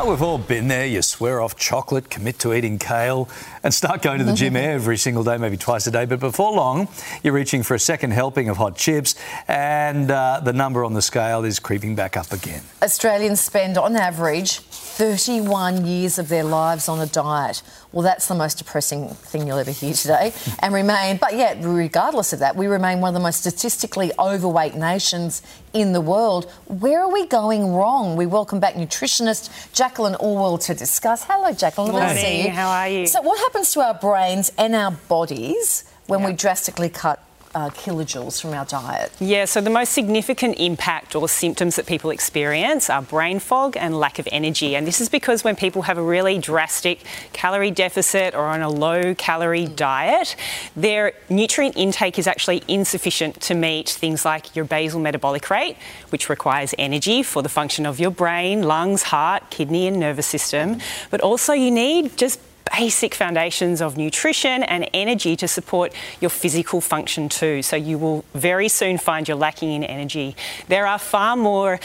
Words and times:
Well, 0.00 0.12
we've 0.12 0.22
all 0.22 0.38
been 0.38 0.68
there. 0.68 0.86
You 0.86 1.02
swear 1.02 1.42
off 1.42 1.56
chocolate, 1.56 2.08
commit 2.08 2.38
to 2.38 2.54
eating 2.54 2.78
kale, 2.78 3.28
and 3.62 3.74
start 3.74 4.00
going 4.00 4.18
to 4.18 4.24
the 4.24 4.32
gym 4.32 4.56
every 4.56 4.96
single 4.96 5.22
day, 5.22 5.36
maybe 5.36 5.58
twice 5.58 5.86
a 5.86 5.90
day. 5.90 6.06
But 6.06 6.20
before 6.20 6.52
long, 6.52 6.88
you're 7.22 7.34
reaching 7.34 7.62
for 7.62 7.74
a 7.74 7.78
second 7.78 8.12
helping 8.12 8.48
of 8.48 8.56
hot 8.56 8.76
chips, 8.76 9.14
and 9.46 10.10
uh, 10.10 10.40
the 10.42 10.54
number 10.54 10.86
on 10.86 10.94
the 10.94 11.02
scale 11.02 11.44
is 11.44 11.58
creeping 11.58 11.96
back 11.96 12.16
up 12.16 12.32
again. 12.32 12.62
Australians 12.82 13.42
spend, 13.42 13.76
on 13.76 13.94
average, 13.94 14.60
31 14.60 15.84
years 15.84 16.18
of 16.18 16.30
their 16.30 16.44
lives 16.44 16.88
on 16.88 16.98
a 16.98 17.06
diet. 17.06 17.62
Well, 17.92 18.02
that's 18.02 18.26
the 18.26 18.34
most 18.34 18.56
depressing 18.56 19.08
thing 19.08 19.46
you'll 19.46 19.58
ever 19.58 19.70
hear 19.70 19.92
today. 19.92 20.32
And 20.60 20.72
remain, 20.72 21.18
but 21.18 21.34
yet, 21.34 21.58
regardless 21.60 22.32
of 22.32 22.38
that, 22.38 22.56
we 22.56 22.68
remain 22.68 23.00
one 23.00 23.08
of 23.08 23.14
the 23.14 23.20
most 23.20 23.40
statistically 23.40 24.12
overweight 24.18 24.76
nations 24.76 25.42
in 25.72 25.92
the 25.92 26.00
world. 26.00 26.50
Where 26.66 27.00
are 27.00 27.12
we 27.12 27.26
going 27.26 27.72
wrong? 27.72 28.16
We 28.16 28.26
welcome 28.26 28.60
back 28.60 28.74
nutritionist 28.74 29.72
Jacqueline 29.72 30.14
Alwill 30.14 30.58
to 30.66 30.74
discuss. 30.74 31.24
Hello, 31.24 31.52
Jacqueline. 31.52 31.92
Good 31.92 32.00
to 32.00 32.20
see 32.20 32.44
you. 32.44 32.50
how 32.50 32.70
are 32.70 32.88
you? 32.88 33.06
So, 33.06 33.22
what 33.22 33.38
happens 33.38 33.72
to 33.72 33.80
our 33.80 33.94
brains 33.94 34.50
and 34.58 34.74
our 34.74 34.90
bodies 34.90 35.84
when 36.06 36.22
we 36.22 36.32
drastically 36.32 36.88
cut 36.88 37.24
uh, 37.54 37.70
kilojoules 37.70 38.40
from 38.40 38.52
our 38.52 38.64
diet? 38.64 39.12
Yeah, 39.20 39.44
so 39.44 39.60
the 39.60 39.70
most 39.70 39.92
significant 39.92 40.58
impact 40.58 41.14
or 41.14 41.28
symptoms 41.28 41.76
that 41.76 41.86
people 41.86 42.10
experience 42.10 42.88
are 42.88 43.02
brain 43.02 43.38
fog 43.38 43.76
and 43.76 43.98
lack 43.98 44.18
of 44.18 44.28
energy. 44.30 44.76
And 44.76 44.86
this 44.86 45.00
is 45.00 45.08
because 45.08 45.42
when 45.44 45.56
people 45.56 45.82
have 45.82 45.98
a 45.98 46.02
really 46.02 46.38
drastic 46.38 47.00
calorie 47.32 47.70
deficit 47.70 48.34
or 48.34 48.46
on 48.46 48.62
a 48.62 48.68
low 48.68 49.14
calorie 49.14 49.66
diet, 49.66 50.36
their 50.76 51.12
nutrient 51.28 51.76
intake 51.76 52.18
is 52.18 52.26
actually 52.26 52.62
insufficient 52.68 53.40
to 53.42 53.54
meet 53.54 53.88
things 53.88 54.24
like 54.24 54.54
your 54.54 54.64
basal 54.64 55.00
metabolic 55.00 55.50
rate, 55.50 55.76
which 56.10 56.28
requires 56.28 56.74
energy 56.78 57.22
for 57.22 57.42
the 57.42 57.48
function 57.48 57.86
of 57.86 57.98
your 57.98 58.10
brain, 58.10 58.62
lungs, 58.62 59.04
heart, 59.04 59.50
kidney, 59.50 59.86
and 59.86 59.98
nervous 59.98 60.26
system. 60.26 60.78
But 61.10 61.20
also, 61.20 61.52
you 61.52 61.70
need 61.70 62.16
just 62.16 62.40
basic 62.76 63.14
foundations 63.14 63.80
of 63.80 63.96
nutrition 63.96 64.62
and 64.62 64.88
energy 64.94 65.36
to 65.36 65.48
support 65.48 65.92
your 66.20 66.30
physical 66.30 66.80
function 66.80 67.28
too. 67.28 67.62
So 67.62 67.76
you 67.76 67.98
will 67.98 68.24
very 68.34 68.68
soon 68.68 68.98
find 68.98 69.26
you're 69.26 69.36
lacking 69.36 69.72
in 69.72 69.84
energy. 69.84 70.36
There 70.68 70.86
are 70.86 70.98
far 70.98 71.36
more 71.36 71.80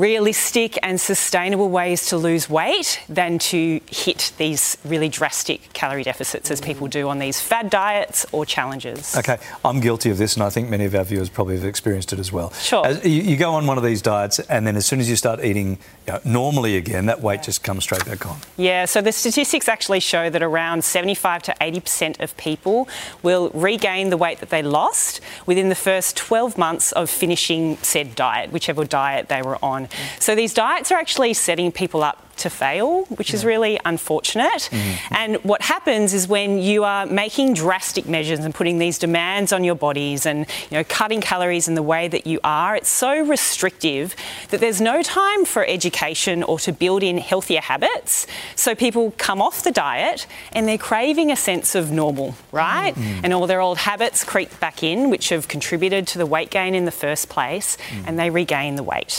realistic 0.00 0.78
and 0.82 0.98
sustainable 0.98 1.68
ways 1.68 2.06
to 2.06 2.16
lose 2.16 2.48
weight 2.48 3.00
than 3.08 3.38
to 3.38 3.80
hit 3.86 4.32
these 4.38 4.78
really 4.84 5.10
drastic 5.10 5.70
calorie 5.74 6.02
deficits 6.02 6.50
as 6.50 6.60
people 6.60 6.88
do 6.88 7.08
on 7.08 7.18
these 7.18 7.38
fad 7.40 7.68
diets 7.68 8.24
or 8.32 8.46
challenges. 8.46 9.14
Okay, 9.16 9.36
I'm 9.62 9.80
guilty 9.80 10.08
of 10.10 10.16
this, 10.16 10.34
and 10.34 10.42
I 10.42 10.48
think 10.48 10.70
many 10.70 10.86
of 10.86 10.94
our 10.94 11.04
viewers 11.04 11.28
probably 11.28 11.56
have 11.56 11.66
experienced 11.66 12.14
it 12.14 12.18
as 12.18 12.32
well. 12.32 12.50
Sure. 12.54 12.86
As 12.86 13.04
you, 13.04 13.22
you 13.22 13.36
go 13.36 13.52
on 13.52 13.66
one 13.66 13.76
of 13.76 13.84
these 13.84 14.00
diets, 14.00 14.38
and 14.38 14.66
then 14.66 14.76
as 14.76 14.86
soon 14.86 15.00
as 15.00 15.10
you 15.10 15.16
start 15.16 15.44
eating 15.44 15.78
you 16.06 16.14
know, 16.14 16.20
normally 16.24 16.78
again, 16.78 17.06
that 17.06 17.20
weight 17.20 17.42
just 17.42 17.62
comes 17.62 17.84
straight 17.84 18.06
back 18.06 18.26
on. 18.26 18.38
Yeah, 18.56 18.86
so 18.86 19.02
the 19.02 19.12
statistics 19.12 19.68
actually 19.68 20.00
show 20.00 20.30
that 20.30 20.42
around 20.42 20.82
75 20.82 21.42
to 21.42 21.54
80% 21.60 22.20
of 22.20 22.34
people 22.38 22.88
will 23.22 23.50
regain 23.50 24.08
the 24.08 24.16
weight 24.16 24.38
that 24.38 24.48
they 24.48 24.62
lost 24.62 25.20
within 25.44 25.68
the 25.68 25.74
first 25.74 26.16
12 26.16 26.56
months 26.56 26.92
of 26.92 27.10
finishing 27.10 27.76
said 27.78 28.14
diet, 28.14 28.50
whichever 28.50 28.84
diet 28.84 29.28
they 29.28 29.42
were 29.42 29.62
on. 29.62 29.89
So 30.18 30.34
these 30.34 30.54
diets 30.54 30.90
are 30.92 30.98
actually 30.98 31.34
setting 31.34 31.72
people 31.72 32.02
up 32.02 32.29
to 32.40 32.50
fail, 32.50 33.04
which 33.04 33.32
is 33.32 33.44
really 33.44 33.78
unfortunate. 33.84 34.68
Mm-hmm. 34.70 35.14
And 35.14 35.36
what 35.44 35.62
happens 35.62 36.14
is 36.14 36.28
when 36.28 36.58
you 36.58 36.84
are 36.84 37.06
making 37.06 37.54
drastic 37.54 38.06
measures 38.06 38.40
and 38.40 38.54
putting 38.54 38.78
these 38.78 38.98
demands 38.98 39.52
on 39.52 39.64
your 39.64 39.74
bodies 39.74 40.26
and 40.26 40.46
you 40.70 40.78
know 40.78 40.84
cutting 40.84 41.20
calories 41.20 41.68
in 41.68 41.74
the 41.74 41.82
way 41.82 42.08
that 42.08 42.26
you 42.26 42.40
are, 42.44 42.76
it's 42.76 42.88
so 42.88 43.24
restrictive 43.24 44.14
that 44.50 44.60
there's 44.60 44.80
no 44.80 45.02
time 45.02 45.44
for 45.44 45.64
education 45.64 46.42
or 46.42 46.58
to 46.58 46.72
build 46.72 47.02
in 47.02 47.18
healthier 47.18 47.60
habits. 47.60 48.26
So 48.56 48.74
people 48.74 49.12
come 49.18 49.40
off 49.40 49.62
the 49.62 49.70
diet 49.70 50.26
and 50.52 50.66
they're 50.66 50.78
craving 50.78 51.30
a 51.30 51.36
sense 51.36 51.74
of 51.74 51.90
normal, 51.90 52.34
right? 52.52 52.94
Mm-hmm. 52.94 53.24
And 53.24 53.32
all 53.32 53.46
their 53.46 53.60
old 53.60 53.78
habits 53.78 54.24
creep 54.24 54.58
back 54.60 54.82
in, 54.82 55.10
which 55.10 55.28
have 55.28 55.48
contributed 55.48 56.06
to 56.08 56.18
the 56.18 56.26
weight 56.26 56.50
gain 56.50 56.74
in 56.74 56.84
the 56.84 56.90
first 56.90 57.28
place, 57.28 57.76
mm. 57.88 58.04
and 58.06 58.18
they 58.18 58.30
regain 58.30 58.76
the 58.76 58.82
weight. 58.82 59.10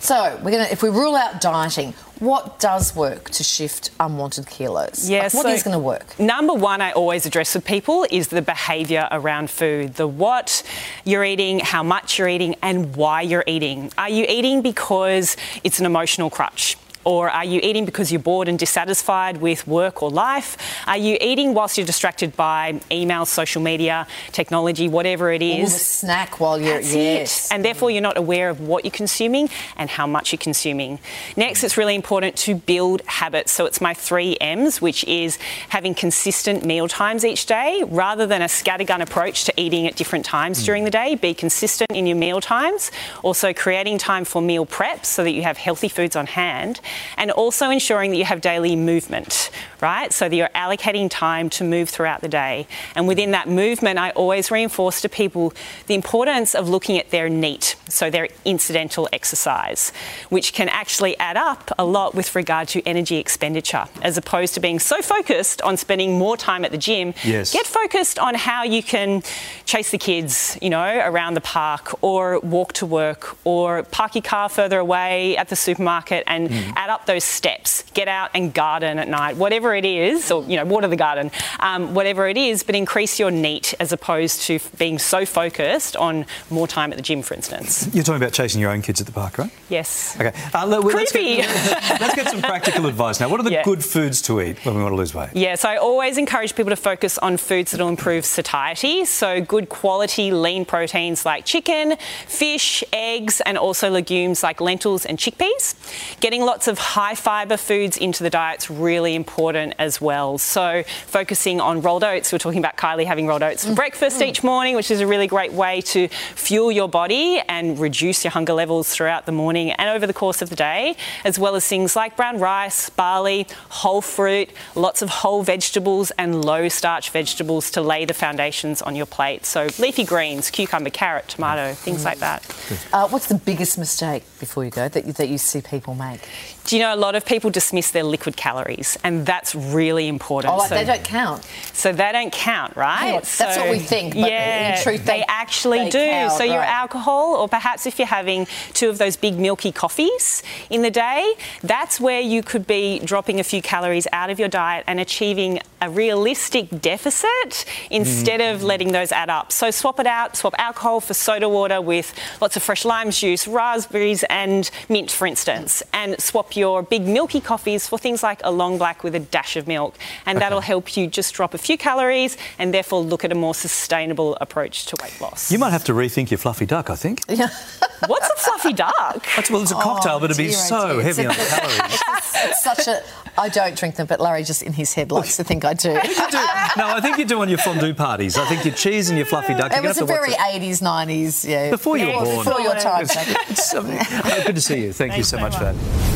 So, 0.00 0.38
we're 0.42 0.52
gonna, 0.52 0.68
if 0.70 0.82
we 0.82 0.88
rule 0.88 1.16
out 1.16 1.40
dieting, 1.40 1.94
what 2.18 2.58
does 2.58 2.94
work 2.96 3.30
to 3.30 3.42
shift 3.44 3.90
unwanted 4.00 4.46
kilos? 4.46 5.08
Yeah, 5.08 5.24
Like, 5.24 5.34
what 5.34 5.42
so- 5.44 5.48
is 5.50 5.62
going 5.62 5.72
to 5.74 5.78
work? 5.78 6.18
Number 6.18 6.54
one, 6.54 6.80
I 6.80 6.92
always 6.92 7.26
address 7.26 7.54
with 7.54 7.64
people 7.64 8.06
is 8.10 8.28
the 8.28 8.42
behaviour 8.42 9.08
around 9.10 9.50
food. 9.50 9.94
The 9.94 10.06
what 10.06 10.62
you're 11.04 11.24
eating, 11.24 11.58
how 11.60 11.82
much 11.82 12.18
you're 12.18 12.28
eating, 12.28 12.56
and 12.62 12.96
why 12.96 13.20
you're 13.22 13.44
eating. 13.46 13.92
Are 13.98 14.08
you 14.08 14.24
eating 14.28 14.62
because 14.62 15.36
it's 15.64 15.78
an 15.78 15.86
emotional 15.86 16.30
crutch? 16.30 16.76
Or 17.06 17.30
are 17.30 17.44
you 17.44 17.60
eating 17.62 17.84
because 17.84 18.10
you're 18.10 18.20
bored 18.20 18.48
and 18.48 18.58
dissatisfied 18.58 19.36
with 19.36 19.64
work 19.68 20.02
or 20.02 20.10
life? 20.10 20.56
Are 20.88 20.96
you 20.96 21.16
eating 21.20 21.54
whilst 21.54 21.78
you're 21.78 21.86
distracted 21.86 22.34
by 22.34 22.80
email, 22.90 23.24
social 23.26 23.62
media, 23.62 24.08
technology, 24.32 24.88
whatever 24.88 25.30
it 25.30 25.40
is? 25.40 25.70
Or 25.70 25.78
the 25.78 25.84
snack 25.84 26.40
while 26.40 26.58
you're 26.58 26.74
That's 26.74 26.92
yes. 26.92 27.46
it. 27.46 27.54
And 27.54 27.64
therefore, 27.64 27.92
you're 27.92 28.02
not 28.02 28.18
aware 28.18 28.50
of 28.50 28.60
what 28.60 28.84
you're 28.84 28.90
consuming 28.90 29.48
and 29.76 29.88
how 29.88 30.08
much 30.08 30.32
you're 30.32 30.38
consuming. 30.38 30.98
Next, 31.36 31.62
it's 31.62 31.76
really 31.76 31.94
important 31.94 32.34
to 32.38 32.56
build 32.56 33.02
habits. 33.06 33.52
So 33.52 33.66
it's 33.66 33.80
my 33.80 33.94
three 33.94 34.36
M's, 34.40 34.82
which 34.82 35.04
is 35.04 35.38
having 35.68 35.94
consistent 35.94 36.64
meal 36.64 36.88
times 36.88 37.24
each 37.24 37.46
day 37.46 37.84
rather 37.86 38.26
than 38.26 38.42
a 38.42 38.46
scattergun 38.46 39.00
approach 39.00 39.44
to 39.44 39.54
eating 39.56 39.86
at 39.86 39.94
different 39.94 40.24
times 40.24 40.64
during 40.64 40.82
the 40.82 40.90
day. 40.90 41.14
Be 41.14 41.34
consistent 41.34 41.92
in 41.92 42.08
your 42.08 42.16
meal 42.16 42.40
times. 42.40 42.90
Also, 43.22 43.52
creating 43.52 43.98
time 43.98 44.24
for 44.24 44.42
meal 44.42 44.66
prep 44.66 45.06
so 45.06 45.22
that 45.22 45.30
you 45.30 45.42
have 45.44 45.56
healthy 45.56 45.88
foods 45.88 46.16
on 46.16 46.26
hand. 46.26 46.80
And 47.16 47.30
also 47.30 47.70
ensuring 47.70 48.10
that 48.10 48.16
you 48.16 48.24
have 48.24 48.40
daily 48.40 48.76
movement, 48.76 49.50
right? 49.80 50.12
So 50.12 50.28
that 50.28 50.36
you're 50.36 50.48
allocating 50.48 51.08
time 51.10 51.50
to 51.50 51.64
move 51.64 51.88
throughout 51.88 52.20
the 52.20 52.28
day. 52.28 52.66
And 52.94 53.08
within 53.08 53.30
that 53.32 53.48
movement, 53.48 53.98
I 53.98 54.10
always 54.10 54.50
reinforce 54.50 55.00
to 55.02 55.08
people 55.08 55.52
the 55.86 55.94
importance 55.94 56.54
of 56.54 56.68
looking 56.68 56.98
at 56.98 57.10
their 57.10 57.28
NEAT, 57.28 57.76
so 57.88 58.10
their 58.10 58.28
incidental 58.44 59.08
exercise, 59.12 59.92
which 60.28 60.52
can 60.52 60.68
actually 60.68 61.16
add 61.18 61.36
up 61.36 61.70
a 61.78 61.84
lot 61.84 62.14
with 62.14 62.34
regard 62.34 62.68
to 62.68 62.82
energy 62.86 63.16
expenditure, 63.16 63.86
as 64.02 64.16
opposed 64.16 64.54
to 64.54 64.60
being 64.60 64.78
so 64.78 65.02
focused 65.02 65.62
on 65.62 65.76
spending 65.76 66.18
more 66.18 66.36
time 66.36 66.64
at 66.64 66.70
the 66.70 66.78
gym. 66.78 67.14
Yes. 67.24 67.52
Get 67.52 67.66
focused 67.66 68.18
on 68.18 68.34
how 68.34 68.62
you 68.64 68.82
can 68.82 69.22
chase 69.64 69.90
the 69.90 69.98
kids, 69.98 70.58
you 70.62 70.70
know, 70.70 71.00
around 71.04 71.34
the 71.34 71.40
park 71.40 72.02
or 72.02 72.40
walk 72.40 72.72
to 72.74 72.86
work 72.86 73.36
or 73.44 73.82
park 73.84 74.14
your 74.14 74.22
car 74.22 74.48
further 74.48 74.78
away 74.78 75.36
at 75.36 75.48
the 75.48 75.56
supermarket 75.56 76.24
and 76.26 76.48
mm. 76.48 76.72
Add 76.86 76.90
up 76.92 77.06
those 77.06 77.24
steps. 77.24 77.82
Get 77.94 78.06
out 78.06 78.30
and 78.34 78.54
garden 78.54 78.98
at 79.00 79.08
night, 79.08 79.36
whatever 79.36 79.74
it 79.74 79.84
is, 79.84 80.30
or, 80.30 80.44
you 80.44 80.56
know, 80.56 80.64
water 80.64 80.86
the 80.86 80.94
garden, 80.96 81.32
um, 81.58 81.94
whatever 81.94 82.28
it 82.28 82.36
is, 82.36 82.62
but 82.62 82.74
increase 82.76 83.18
your 83.18 83.30
NEAT 83.32 83.74
as 83.80 83.90
opposed 83.92 84.42
to 84.42 84.60
being 84.78 84.98
so 84.98 85.26
focused 85.26 85.96
on 85.96 86.26
more 86.48 86.68
time 86.68 86.92
at 86.92 86.96
the 86.96 87.02
gym, 87.02 87.22
for 87.22 87.34
instance. 87.34 87.88
You're 87.92 88.04
talking 88.04 88.22
about 88.22 88.32
chasing 88.32 88.60
your 88.60 88.70
own 88.70 88.82
kids 88.82 89.00
at 89.00 89.06
the 89.06 89.12
park, 89.12 89.38
right? 89.38 89.50
Yes. 89.68 90.16
Okay. 90.20 90.32
Uh, 90.54 90.64
let- 90.66 90.84
let's, 90.84 91.10
get, 91.12 91.38
let's 92.00 92.14
get 92.14 92.28
some 92.28 92.40
practical 92.40 92.86
advice 92.86 93.18
now. 93.18 93.28
What 93.28 93.40
are 93.40 93.44
the 93.44 93.50
Yeah. 93.50 93.64
good 93.64 93.84
foods 93.84 94.22
to 94.22 94.40
eat 94.40 94.64
when 94.64 94.76
we 94.76 94.82
want 94.82 94.92
to 94.92 94.96
lose 94.96 95.12
weight? 95.14 95.30
Yeah, 95.34 95.56
so 95.56 95.68
I 95.68 95.76
always 95.78 96.18
encourage 96.18 96.54
people 96.54 96.70
to 96.70 96.76
focus 96.76 97.18
on 97.18 97.36
foods 97.36 97.72
that 97.72 97.80
will 97.80 97.88
improve 97.88 98.24
satiety. 98.24 99.04
So, 99.06 99.40
good 99.40 99.68
quality 99.68 100.30
lean 100.30 100.64
proteins 100.64 101.24
like 101.26 101.44
chicken, 101.44 101.96
fish, 102.28 102.84
eggs, 102.92 103.40
and 103.40 103.58
also 103.58 103.90
legumes 103.90 104.42
like 104.44 104.60
lentils 104.60 105.04
and 105.04 105.18
chickpeas. 105.18 105.74
Getting 106.20 106.42
lots 106.42 106.65
of 106.68 106.78
high 106.78 107.14
fibre 107.14 107.56
foods 107.56 107.96
into 107.96 108.22
the 108.22 108.30
diet's 108.30 108.70
really 108.70 109.14
important 109.14 109.74
as 109.78 110.00
well. 110.00 110.38
So, 110.38 110.82
focusing 111.06 111.60
on 111.60 111.82
rolled 111.82 112.04
oats. 112.04 112.32
We're 112.32 112.38
talking 112.38 112.58
about 112.58 112.76
Kylie 112.76 113.06
having 113.06 113.26
rolled 113.26 113.42
oats 113.42 113.66
for 113.66 113.74
breakfast 113.74 114.22
each 114.22 114.42
morning, 114.42 114.76
which 114.76 114.90
is 114.90 115.00
a 115.00 115.06
really 115.06 115.26
great 115.26 115.52
way 115.52 115.80
to 115.82 116.08
fuel 116.08 116.72
your 116.72 116.88
body 116.88 117.40
and 117.48 117.78
reduce 117.78 118.24
your 118.24 118.30
hunger 118.30 118.52
levels 118.52 118.90
throughout 118.90 119.26
the 119.26 119.32
morning 119.32 119.72
and 119.72 119.90
over 119.90 120.06
the 120.06 120.12
course 120.12 120.42
of 120.42 120.50
the 120.50 120.56
day, 120.56 120.96
as 121.24 121.38
well 121.38 121.54
as 121.54 121.66
things 121.66 121.96
like 121.96 122.16
brown 122.16 122.38
rice, 122.38 122.90
barley, 122.90 123.46
whole 123.68 124.00
fruit, 124.00 124.50
lots 124.74 125.02
of 125.02 125.08
whole 125.08 125.42
vegetables 125.42 126.10
and 126.12 126.44
low 126.44 126.68
starch 126.68 127.10
vegetables 127.10 127.70
to 127.70 127.80
lay 127.80 128.04
the 128.04 128.14
foundations 128.14 128.82
on 128.82 128.96
your 128.96 129.06
plate. 129.06 129.44
So 129.46 129.68
leafy 129.78 130.04
greens, 130.04 130.50
cucumber, 130.50 130.90
carrot, 130.90 131.28
tomato, 131.28 131.74
things 131.74 132.04
like 132.04 132.18
that. 132.18 132.44
Uh, 132.92 133.08
what's 133.08 133.26
the 133.26 133.34
biggest 133.34 133.78
mistake 133.78 134.24
before 134.40 134.64
you 134.64 134.70
go 134.70 134.88
that 134.88 135.06
you, 135.06 135.12
that 135.12 135.28
you 135.28 135.38
see 135.38 135.60
people 135.60 135.94
make? 135.94 136.20
Do 136.66 136.76
you 136.76 136.82
know 136.82 136.92
a 136.92 136.96
lot 136.96 137.14
of 137.14 137.24
people 137.24 137.48
dismiss 137.50 137.92
their 137.92 138.02
liquid 138.02 138.36
calories, 138.36 138.98
and 139.04 139.24
that's 139.24 139.54
really 139.54 140.08
important. 140.08 140.52
Oh, 140.52 140.66
So- 140.66 140.74
they 140.74 140.84
don't 140.84 141.04
count. 141.04 141.44
So 141.72 141.92
they 141.92 142.10
don't 142.10 142.32
count, 142.32 142.74
right? 142.76 142.98
Hang 142.98 143.12
that's 143.14 143.28
So- 143.54 143.60
what 143.60 143.70
we 143.70 143.78
think, 143.78 144.14
but 144.14 144.24
in 144.24 144.26
yeah, 144.32 144.82
truth, 144.82 145.04
they, 145.04 145.18
they- 145.20 145.24
actually 145.28 145.84
they 145.84 145.90
do. 145.90 146.10
count, 146.10 146.32
so 146.32 146.42
your 146.42 146.58
right. 146.58 146.68
alcohol, 146.68 147.36
or 147.36 147.48
perhaps 147.48 147.86
if 147.86 148.00
you're 148.00 148.08
having 148.08 148.48
two 148.74 148.88
of 148.88 148.98
those 148.98 149.14
big 149.16 149.38
milky 149.38 149.70
coffees 149.70 150.42
in 150.68 150.82
the 150.82 150.90
day, 150.90 151.34
that's 151.62 152.00
where 152.00 152.20
you 152.20 152.42
could 152.42 152.66
be 152.66 152.98
dropping 152.98 153.38
a 153.38 153.44
few 153.44 153.62
calories 153.62 154.08
out 154.12 154.30
of 154.30 154.40
your 154.40 154.48
diet 154.48 154.82
and 154.88 154.98
achieving 154.98 155.60
a 155.82 155.90
realistic 155.90 156.80
deficit 156.80 157.64
instead 157.90 158.40
of 158.40 158.60
mm. 158.60 158.64
letting 158.64 158.92
those 158.92 159.12
add 159.12 159.28
up. 159.28 159.52
So 159.52 159.70
swap 159.70 160.00
it 160.00 160.06
out, 160.06 160.36
swap 160.36 160.54
alcohol 160.58 161.00
for 161.00 161.14
soda 161.14 161.48
water 161.48 161.80
with 161.80 162.14
lots 162.40 162.56
of 162.56 162.62
fresh 162.62 162.84
lime 162.84 163.10
juice, 163.10 163.46
raspberries, 163.46 164.24
and 164.30 164.70
mint, 164.88 165.10
for 165.10 165.26
instance, 165.26 165.82
and 165.92 166.20
swap 166.20 166.46
swap 166.46 166.56
your 166.56 166.82
big 166.82 167.06
milky 167.06 167.40
coffees 167.40 167.88
for 167.88 167.98
things 167.98 168.22
like 168.22 168.40
a 168.44 168.50
long 168.50 168.78
black 168.78 169.02
with 169.02 169.14
a 169.14 169.20
dash 169.20 169.56
of 169.56 169.66
milk. 169.66 169.96
And 170.26 170.38
that'll 170.38 170.60
help 170.60 170.96
you 170.96 171.06
just 171.06 171.34
drop 171.34 171.54
a 171.54 171.58
few 171.58 171.78
calories 171.78 172.36
and 172.58 172.72
therefore 172.72 173.00
look 173.00 173.24
at 173.24 173.32
a 173.32 173.34
more 173.34 173.54
sustainable 173.54 174.36
approach 174.40 174.86
to 174.86 174.96
weight 175.02 175.18
loss. 175.20 175.50
You 175.50 175.58
might 175.58 175.70
have 175.70 175.84
to 175.84 175.92
rethink 175.92 176.30
your 176.30 176.38
fluffy 176.38 176.66
duck, 176.66 176.90
I 176.90 176.96
think. 176.96 177.22
Yeah. 177.28 177.48
What's 178.06 178.28
a 178.28 178.36
fluffy 178.36 178.74
duck? 178.74 179.26
That's, 179.34 179.50
well, 179.50 179.62
it's 179.62 179.72
a 179.72 179.74
cocktail, 179.74 180.20
but 180.20 180.30
it'd 180.30 180.36
be 180.36 180.48
oh 180.48 180.52
so 180.52 180.92
dear. 180.94 181.02
heavy 181.02 181.26
on 181.26 181.32
It's- 181.32 181.58
calories. 181.58 182.02
It's 182.38 182.62
such 182.62 182.86
a. 182.86 183.02
I 183.38 183.48
don't 183.48 183.76
drink 183.76 183.96
them, 183.96 184.06
but 184.06 184.20
Larry 184.20 184.44
just 184.44 184.62
in 184.62 184.72
his 184.72 184.92
head 184.92 185.10
oh, 185.10 185.16
likes 185.16 185.36
to 185.36 185.44
think 185.44 185.64
I 185.66 185.74
do. 185.74 185.90
You 185.92 186.30
do- 186.30 186.38
no, 186.76 186.88
I 186.88 187.00
think 187.00 187.18
you 187.18 187.24
do 187.24 187.40
on 187.40 187.48
your 187.48 187.58
fondue 187.58 187.94
parties. 187.94 188.36
I 188.36 188.46
think 188.46 188.64
your 188.64 188.74
cheese 188.74 189.08
and 189.08 189.18
your 189.18 189.26
fluffy 189.26 189.54
duck. 189.54 189.72
It 189.72 189.76
you're 189.76 189.88
was 189.88 189.98
a 189.98 190.00
have 190.00 190.08
to 190.08 190.12
watch 190.12 190.38
very 190.38 190.60
80s, 190.60 190.80
90s, 190.82 191.48
yeah. 191.48 191.70
Before 191.70 191.96
you 191.96 192.06
were 192.06 192.12
born. 192.24 192.44
Before 192.44 192.60
your 192.60 192.74
time. 192.74 193.04
it. 193.04 193.36
It's, 193.50 193.74
um, 193.74 193.86
oh, 193.90 194.42
good 194.46 194.54
to 194.56 194.60
see 194.60 194.82
you. 194.82 194.92
Thank 194.92 195.16
you 195.16 195.22
so 195.22 195.36
so 195.36 195.42
much 195.42 195.56
for 195.56 195.64
that. 195.64 196.15